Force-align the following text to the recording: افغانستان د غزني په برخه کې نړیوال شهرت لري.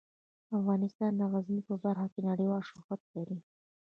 افغانستان 0.57 1.11
د 1.17 1.21
غزني 1.31 1.61
په 1.69 1.75
برخه 1.83 2.07
کې 2.13 2.19
نړیوال 2.29 2.61
شهرت 2.69 3.01
لري. 3.15 3.37